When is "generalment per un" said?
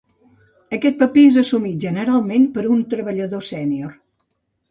1.83-2.81